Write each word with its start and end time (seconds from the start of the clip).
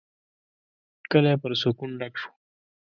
کلی 1.11 1.35
پر 1.41 1.51
سکون 1.61 1.91
ډک 1.99 2.13
شو. 2.21 2.29